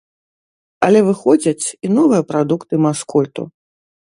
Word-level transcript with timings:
Але 0.87 0.99
выходзяць 1.09 1.63
і 1.65 1.87
новыя 1.99 2.21
прадукты 2.33 2.75
маскульту. 2.87 3.43